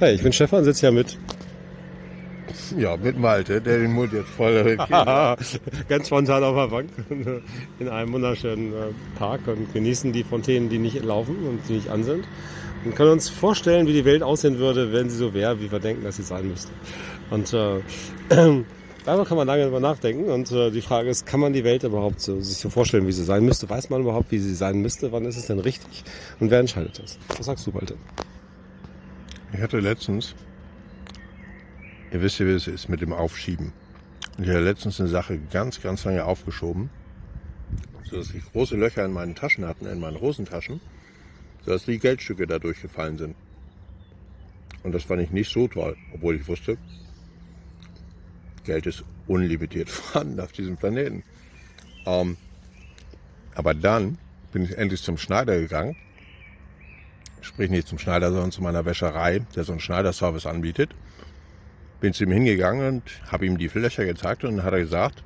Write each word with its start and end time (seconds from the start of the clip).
Hey, 0.00 0.16
ich 0.16 0.24
bin 0.24 0.32
Stefan, 0.32 0.64
sitze 0.64 0.86
ja 0.86 0.92
mit. 0.92 1.16
Ja, 2.76 2.96
mit 2.96 3.16
Malte, 3.16 3.60
der 3.60 3.78
den 3.78 3.92
Mund 3.92 4.12
jetzt 4.12 4.28
voll 4.28 4.76
Ganz 5.88 6.06
spontan 6.08 6.42
auf 6.42 6.56
der 6.56 6.66
Bank 6.68 6.90
in 7.78 7.88
einem 7.88 8.12
wunderschönen 8.12 8.72
äh, 8.72 8.76
Park 9.16 9.46
und 9.46 9.72
genießen 9.72 10.12
die 10.12 10.24
Fontänen, 10.24 10.68
die 10.68 10.78
nicht 10.78 11.04
laufen 11.04 11.36
und 11.46 11.60
die 11.68 11.74
nicht 11.74 11.90
an 11.90 12.02
sind. 12.02 12.26
Und 12.84 12.96
können 12.96 13.12
uns 13.12 13.28
vorstellen, 13.28 13.86
wie 13.86 13.92
die 13.92 14.04
Welt 14.04 14.24
aussehen 14.24 14.58
würde, 14.58 14.92
wenn 14.92 15.10
sie 15.10 15.16
so 15.16 15.32
wäre, 15.32 15.60
wie 15.60 15.70
wir 15.70 15.78
denken, 15.78 16.02
dass 16.02 16.16
sie 16.16 16.24
sein 16.24 16.48
müsste. 16.48 16.72
Und 17.30 17.52
äh, 17.52 17.80
darüber 19.04 19.24
kann 19.24 19.36
man 19.36 19.46
lange 19.46 19.62
drüber 19.62 19.80
nachdenken. 19.80 20.28
Und 20.28 20.50
äh, 20.50 20.72
die 20.72 20.82
Frage 20.82 21.08
ist, 21.08 21.24
kann 21.24 21.38
man 21.38 21.52
die 21.52 21.62
Welt 21.62 21.84
überhaupt 21.84 22.20
so, 22.20 22.40
sich 22.40 22.58
so 22.58 22.68
vorstellen, 22.68 23.06
wie 23.06 23.12
sie 23.12 23.24
sein 23.24 23.44
müsste? 23.44 23.70
Weiß 23.70 23.90
man 23.90 24.02
überhaupt, 24.02 24.32
wie 24.32 24.40
sie 24.40 24.56
sein 24.56 24.78
müsste? 24.78 25.12
Wann 25.12 25.24
ist 25.24 25.36
es 25.36 25.46
denn 25.46 25.60
richtig? 25.60 26.02
Und 26.40 26.50
wer 26.50 26.58
entscheidet 26.58 26.98
das? 27.00 27.16
Was 27.36 27.46
sagst 27.46 27.64
du, 27.64 27.70
Malte? 27.70 27.94
Ich 29.54 29.60
hatte 29.60 29.78
letztens, 29.78 30.34
ihr 32.10 32.20
wisst 32.20 32.40
ja, 32.40 32.46
wie 32.46 32.50
es 32.50 32.66
ist 32.66 32.88
mit 32.88 33.00
dem 33.00 33.12
Aufschieben. 33.12 33.72
Ich 34.38 34.48
hatte 34.48 34.58
letztens 34.58 34.98
eine 34.98 35.08
Sache 35.08 35.38
ganz, 35.52 35.80
ganz 35.80 36.04
lange 36.04 36.24
aufgeschoben, 36.24 36.90
sodass 38.10 38.34
ich 38.34 38.44
große 38.50 38.76
Löcher 38.76 39.04
in 39.04 39.12
meinen 39.12 39.36
Taschen 39.36 39.64
hatten, 39.64 39.86
in 39.86 40.00
meinen 40.00 40.20
Hosentaschen, 40.20 40.80
sodass 41.64 41.84
die 41.84 42.00
Geldstücke 42.00 42.48
da 42.48 42.58
durchgefallen 42.58 43.16
sind. 43.16 43.36
Und 44.82 44.90
das 44.90 45.04
fand 45.04 45.22
ich 45.22 45.30
nicht 45.30 45.52
so 45.52 45.68
toll, 45.68 45.96
obwohl 46.12 46.34
ich 46.34 46.48
wusste, 46.48 46.76
Geld 48.64 48.86
ist 48.86 49.04
unlimitiert 49.28 49.88
vorhanden 49.88 50.40
auf 50.40 50.50
diesem 50.50 50.76
Planeten. 50.76 51.22
Ähm, 52.06 52.36
aber 53.54 53.72
dann 53.72 54.18
bin 54.52 54.64
ich 54.64 54.76
endlich 54.76 55.00
zum 55.00 55.16
Schneider 55.16 55.56
gegangen 55.60 55.94
sprich 57.44 57.70
nicht 57.70 57.88
zum 57.88 57.98
Schneider, 57.98 58.30
sondern 58.30 58.50
zu 58.50 58.62
meiner 58.62 58.84
Wäscherei, 58.84 59.40
der 59.54 59.64
so 59.64 59.72
einen 59.72 59.80
Schneiderservice 59.80 60.46
anbietet. 60.46 60.90
Bin 62.00 62.12
zu 62.12 62.24
ihm 62.24 62.32
hingegangen 62.32 62.96
und 62.96 63.02
habe 63.30 63.46
ihm 63.46 63.58
die 63.58 63.68
Löcher 63.68 64.04
gezeigt 64.04 64.44
und 64.44 64.56
dann 64.56 64.64
hat 64.64 64.72
er 64.72 64.80
gesagt, 64.80 65.22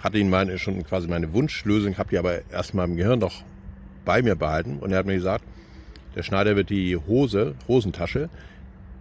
hatte 0.00 0.18
ihn 0.18 0.30
meine, 0.30 0.58
schon 0.58 0.82
quasi 0.84 1.08
meine 1.08 1.32
Wunschlösung, 1.32 1.98
habe 1.98 2.10
die 2.10 2.18
aber 2.18 2.48
erstmal 2.50 2.88
im 2.88 2.96
Gehirn 2.96 3.18
noch 3.18 3.42
bei 4.04 4.22
mir 4.22 4.34
behalten 4.34 4.78
und 4.78 4.92
er 4.92 4.98
hat 4.98 5.06
mir 5.06 5.14
gesagt, 5.14 5.44
der 6.14 6.22
Schneider 6.22 6.56
wird 6.56 6.70
die 6.70 6.96
Hose, 6.96 7.54
Hosentasche 7.68 8.28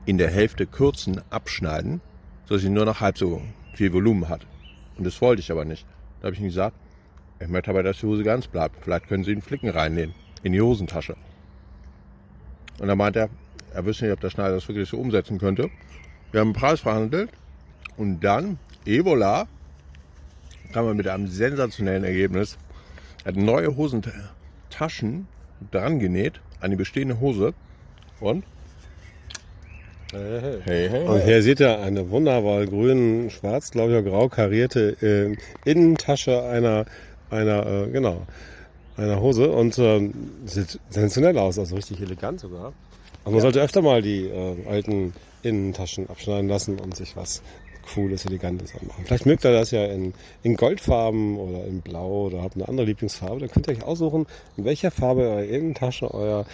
in 0.06 0.18
der 0.18 0.30
Hälfte 0.30 0.66
kürzen, 0.66 1.22
abschneiden, 1.30 2.02
sodass 2.46 2.62
sie 2.62 2.70
nur 2.70 2.86
noch 2.86 3.00
halb 3.00 3.18
so 3.18 3.42
viel 3.74 3.94
Volumen 3.94 4.30
hat. 4.30 4.46
Und 4.98 5.06
das 5.06 5.20
wollte 5.22 5.42
ich 5.42 5.52
aber 5.52 5.66
nicht. 5.66 5.86
Da 6.20 6.26
habe 6.26 6.36
ich 6.36 6.42
ihm 6.42 6.48
gesagt, 6.48 6.76
ich 7.40 7.48
möchte 7.48 7.72
aber, 7.72 7.84
dass 7.84 8.00
die 8.00 8.06
Hose 8.06 8.24
ganz 8.24 8.48
bleibt. 8.48 8.84
Vielleicht 8.84 9.08
können 9.08 9.24
Sie 9.24 9.32
einen 9.32 9.42
Flicken 9.42 9.70
reinnehmen 9.70 10.14
in 10.44 10.52
die 10.52 10.62
Hosentasche. 10.62 11.16
Und 12.80 12.88
dann 12.88 12.98
meint 12.98 13.16
er, 13.16 13.30
er 13.74 13.86
wüsste 13.86 14.06
nicht, 14.06 14.14
ob 14.14 14.22
der 14.22 14.30
Schneider 14.30 14.56
das 14.56 14.68
wirklich 14.68 14.90
so 14.90 14.98
umsetzen 14.98 15.38
könnte. 15.38 15.70
Wir 16.32 16.42
haben 16.42 16.50
einen 16.50 16.56
Preis 16.56 16.80
verhandelt 16.80 17.30
und 17.98 18.22
dann, 18.22 18.58
Ebola, 18.86 19.48
kam 20.74 20.86
er 20.86 20.94
mit 20.94 21.08
einem 21.08 21.28
sensationellen 21.28 22.04
Ergebnis. 22.04 22.58
Er 23.24 23.34
hat 23.34 23.36
neue 23.36 23.76
Hosentaschen 23.76 25.28
dran 25.72 26.00
genäht 26.00 26.40
an 26.62 26.72
die 26.72 26.78
bestehende 26.78 27.20
Hose 27.20 27.54
und 28.20 28.44
Hey, 30.12 30.40
hey. 30.42 30.62
Hey, 30.66 30.90
hey, 30.90 31.06
Und 31.06 31.22
hier 31.22 31.44
seht 31.44 31.60
ihr 31.60 31.80
eine 31.82 32.10
wunderbar 32.10 32.66
grün, 32.66 33.30
schwarz, 33.30 33.70
glaube 33.70 34.00
ich, 34.00 34.06
grau 34.06 34.28
karierte 34.28 34.98
äh, 35.04 35.70
Innentasche 35.70 36.42
einer, 36.46 36.86
einer, 37.30 37.68
äh, 37.68 37.92
genau, 37.92 38.26
einer 39.00 39.22
Hose 39.22 39.52
und 39.52 39.78
ähm, 39.80 40.14
sieht 40.46 40.80
sensationell 40.90 41.38
aus, 41.38 41.60
also 41.60 41.76
richtig 41.76 42.02
elegant 42.02 42.40
sogar. 42.40 42.74
Aber 43.24 43.32
man 43.32 43.36
ja. 43.36 43.42
sollte 43.42 43.62
öfter 43.62 43.82
mal 43.82 44.02
die 44.02 44.26
äh, 44.26 44.68
alten 44.68 45.14
Innentaschen 45.44 46.10
abschneiden 46.10 46.50
lassen 46.50 46.80
und 46.80 46.96
sich 46.96 47.16
was 47.16 47.42
Cooles, 47.94 48.26
Elegantes 48.26 48.74
anmachen. 48.76 49.04
Vielleicht 49.06 49.26
mögt 49.26 49.46
ihr 49.46 49.52
das 49.52 49.72
ja 49.72 49.86
in, 49.86 50.14
in 50.44 50.56
Goldfarben 50.56 51.38
oder 51.38 51.66
in 51.66 51.82
Blau 51.82 52.28
oder 52.28 52.44
habt 52.44 52.56
eine 52.56 52.68
andere 52.68 52.86
Lieblingsfarbe. 52.86 53.40
Dann 53.40 53.50
könnt 53.50 53.68
ihr 53.68 53.74
euch 53.74 53.84
aussuchen, 53.84 54.28
in 54.58 54.66
welcher 54.66 54.92
Farbe 54.92 55.22
eure 55.22 55.46
Innentasche 55.46 56.14
euer, 56.14 56.46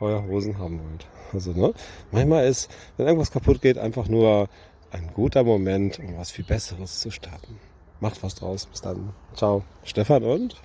euer 0.00 0.24
Hosen 0.26 0.58
haben 0.58 0.80
wollt. 0.80 1.06
Also, 1.32 1.52
ne? 1.52 1.74
Manchmal 2.12 2.46
ist, 2.46 2.70
wenn 2.96 3.06
irgendwas 3.06 3.32
kaputt 3.32 3.60
geht, 3.60 3.78
einfach 3.78 4.08
nur 4.08 4.48
ein 4.92 5.10
guter 5.14 5.42
Moment, 5.42 5.98
um 5.98 6.16
was 6.16 6.30
viel 6.30 6.44
Besseres 6.44 7.00
zu 7.00 7.10
starten. 7.10 7.58
Macht 8.00 8.22
was 8.22 8.36
draus. 8.36 8.66
Bis 8.66 8.80
dann. 8.80 9.12
Ciao. 9.34 9.64
Stefan 9.82 10.22
und 10.22 10.60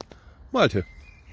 Malte. 0.51 0.85